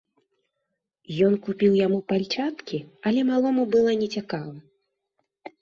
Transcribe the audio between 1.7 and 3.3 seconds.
яму пальчаткі, але